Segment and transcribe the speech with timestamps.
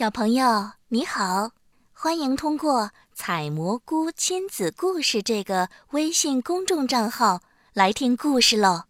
[0.00, 1.50] 小朋友你好，
[1.92, 7.42] 欢迎通过“采蘑菇亲子故事”这个微信公众账号
[7.74, 8.84] 来听故事喽。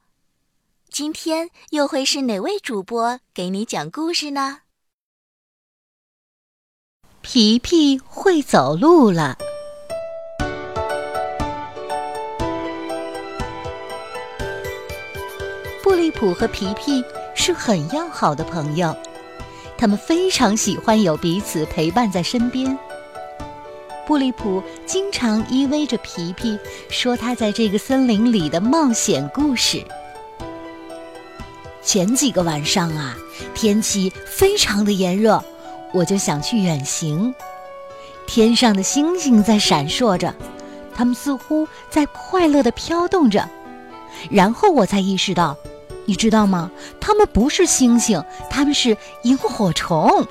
[0.88, 4.58] 今天又会是哪位主播给你讲故事呢？
[7.22, 9.36] 皮皮会走路了。
[15.82, 17.04] 布利普和皮皮
[17.34, 18.96] 是很要好的朋友。
[19.80, 22.78] 他们非常喜欢有彼此陪伴在身边。
[24.06, 26.58] 布利普经常依偎着皮皮，
[26.90, 29.82] 说他在这个森林里的冒险故事。
[31.80, 33.16] 前几个晚上啊，
[33.54, 35.42] 天气非常的炎热，
[35.94, 37.34] 我就想去远行。
[38.26, 40.34] 天上的星星在闪烁着，
[40.94, 43.48] 它们似乎在快乐地飘动着。
[44.28, 45.56] 然后我才意识到。
[46.06, 46.70] 你知道吗？
[47.00, 50.26] 它们不是星星，它们是萤火虫。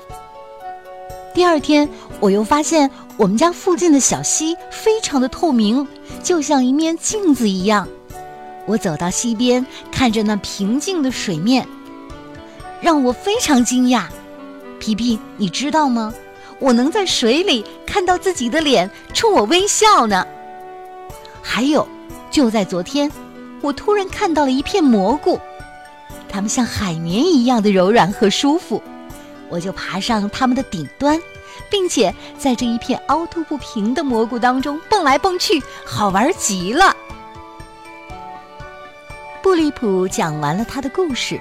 [1.32, 1.88] 第二天，
[2.18, 5.86] 我又发现我们家附近的小溪非常的透明，
[6.22, 7.88] 就像一面镜子一样。
[8.66, 11.66] 我走到溪边，看着那平静的水面，
[12.80, 14.04] 让我非常惊讶。
[14.78, 16.12] 皮皮，你知道吗？
[16.58, 20.26] 我能在水里看到自己的脸冲我微笑呢。
[21.40, 21.88] 还有，
[22.30, 23.10] 就在昨天，
[23.62, 25.40] 我突然看到了一片蘑菇。
[26.30, 28.80] 它们像海绵一样的柔软和舒服，
[29.48, 31.20] 我就爬上它们的顶端，
[31.68, 36.94] 并且在这一片凹凸不平的蘑菇当中蹦来蹦去，好玩极了。
[39.42, 41.40] 布利普讲完了他的故事，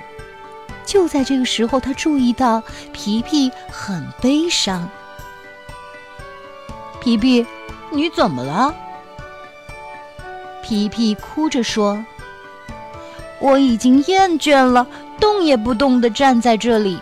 [0.85, 4.89] 就在这个时候，他注意到皮皮很悲伤。
[6.99, 7.45] 皮皮，
[7.91, 8.73] 你怎么了？
[10.63, 12.03] 皮皮哭着说。
[13.39, 14.85] 我已经厌倦了，
[15.19, 16.99] 动也不动地站在这里。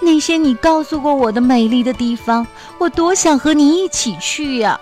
[0.00, 2.46] 那些你告诉过我的美丽的地方，
[2.78, 4.78] 我多想和你一起去呀！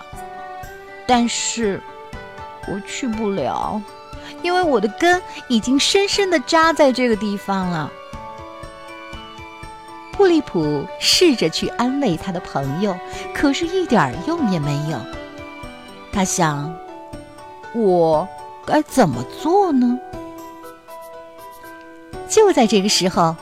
[1.05, 1.81] 但是，
[2.67, 3.81] 我去不了，
[4.41, 7.89] 因为我的根已经深深地扎在这个地方了。
[10.11, 12.95] 布利普试着去安慰他的朋友，
[13.33, 14.99] 可是一点用也没有。
[16.11, 16.73] 他想：
[17.73, 18.27] 我
[18.65, 19.97] 该怎么做呢？
[22.33, 23.35] 就在这个时候，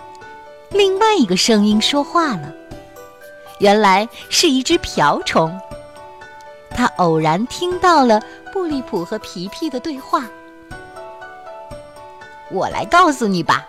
[0.70, 2.54] 另外一个声音说话了。
[3.60, 5.58] 原来是一只瓢虫。
[6.72, 10.26] 它偶然听到了布利普和皮皮的对话。
[12.50, 13.66] 我来告诉你吧，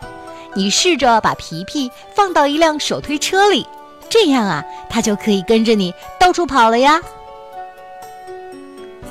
[0.55, 3.65] 你试着把皮皮放到一辆手推车里，
[4.09, 7.01] 这样啊，它就可以跟着你到处跑了呀。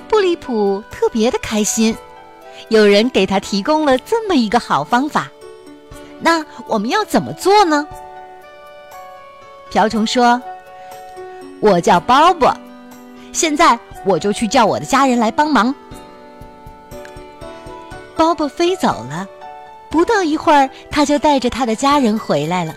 [0.09, 1.95] 布利普特别的开心，
[2.67, 5.31] 有人给他提供了这么一个好方法。
[6.21, 7.85] 那我们要怎么做呢？
[9.71, 10.39] 瓢虫说
[11.59, 12.53] ：“我叫鲍勃，
[13.33, 15.73] 现在我就去叫我的家人来帮忙。”
[18.15, 19.27] 鲍勃飞走了，
[19.89, 22.75] 不到一会儿，他就带着他的家人回来了。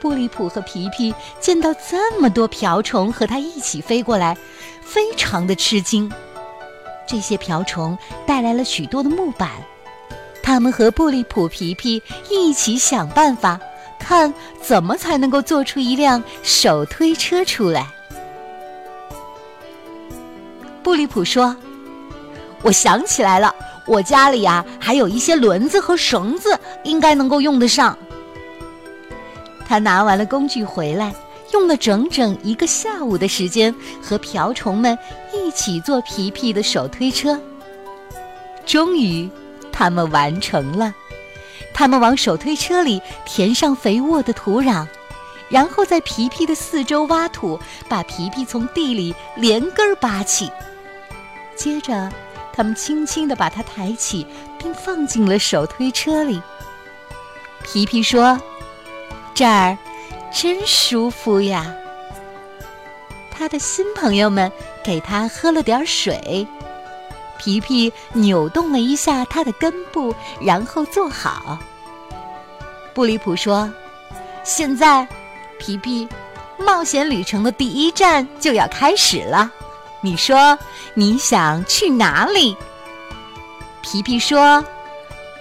[0.00, 4.34] 布里普和皮皮见到这么多瓢虫和他一起飞过来，
[4.80, 6.10] 非常的吃惊。
[7.06, 9.50] 这些瓢虫带来了许多的木板。
[10.42, 13.60] 他们和布利普、皮皮一起想办法，
[13.98, 17.86] 看怎么才能够做出一辆手推车出来。
[20.82, 21.54] 布利普说
[22.62, 23.54] ：“我想起来了，
[23.86, 27.96] 我家里呀还有一些轮子和绳子，应该能够用得上。”
[29.68, 31.14] 他拿完了工具回来，
[31.52, 33.72] 用了整整一个下午的时间，
[34.02, 34.98] 和瓢虫们
[35.32, 37.38] 一起做皮皮的手推车。
[38.66, 39.30] 终于。
[39.80, 40.94] 他们完成了，
[41.72, 44.86] 他们往手推车里填上肥沃的土壤，
[45.48, 47.58] 然后在皮皮的四周挖土，
[47.88, 50.52] 把皮皮从地里连根儿拔起。
[51.56, 52.12] 接着，
[52.52, 54.26] 他们轻轻地把它抬起，
[54.58, 56.42] 并放进了手推车里。
[57.64, 58.38] 皮皮说
[59.32, 59.78] ：“这儿
[60.30, 61.74] 真舒服呀。”
[63.32, 64.52] 他的新朋友们
[64.84, 66.46] 给他喝了点水。
[67.40, 71.58] 皮皮扭动了一下它的根部，然后坐好。
[72.92, 73.72] 布里普说
[74.44, 75.08] ：“现在，
[75.58, 76.06] 皮皮，
[76.58, 79.50] 冒险旅程的第一站就要开始了。
[80.02, 80.58] 你说
[80.92, 82.54] 你想去哪里？”
[83.80, 84.62] 皮皮说：“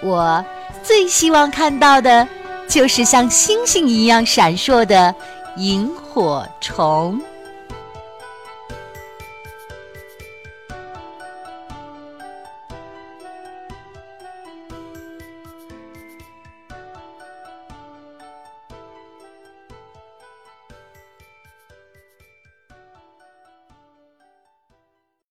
[0.02, 0.44] 我
[0.82, 2.26] 最希望看到的，
[2.70, 5.14] 就是像星星一样闪烁的
[5.58, 7.22] 萤火虫。”